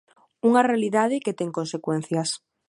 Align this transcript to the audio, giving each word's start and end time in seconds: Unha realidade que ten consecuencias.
Unha 0.47 0.65
realidade 0.69 1.21
que 1.25 1.37
ten 1.39 1.49
consecuencias. 1.59 2.29